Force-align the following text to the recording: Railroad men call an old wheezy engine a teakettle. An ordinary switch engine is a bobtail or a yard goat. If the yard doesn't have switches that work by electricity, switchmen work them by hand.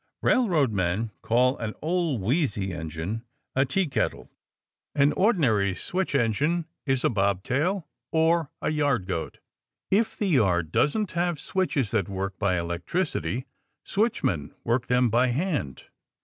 Railroad 0.23 0.71
men 0.71 1.11
call 1.21 1.59
an 1.59 1.75
old 1.79 2.21
wheezy 2.21 2.73
engine 2.73 3.23
a 3.55 3.65
teakettle. 3.65 4.31
An 4.95 5.13
ordinary 5.13 5.75
switch 5.75 6.15
engine 6.15 6.65
is 6.87 7.03
a 7.03 7.09
bobtail 7.11 7.87
or 8.11 8.49
a 8.63 8.71
yard 8.71 9.05
goat. 9.05 9.37
If 9.91 10.17
the 10.17 10.25
yard 10.29 10.71
doesn't 10.71 11.11
have 11.11 11.39
switches 11.39 11.91
that 11.91 12.09
work 12.09 12.39
by 12.39 12.57
electricity, 12.57 13.45
switchmen 13.85 14.55
work 14.63 14.87
them 14.87 15.11
by 15.11 15.27
hand. 15.27 15.83